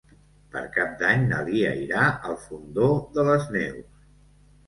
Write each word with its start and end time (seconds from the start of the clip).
Per 0.53 0.61
Cap 0.77 0.93
d'Any 1.01 1.25
na 1.33 1.41
Lia 1.49 1.73
irà 1.81 2.07
al 2.29 2.39
Fondó 2.45 2.89
de 3.19 3.27
les 3.31 3.45
Neus. 3.57 4.01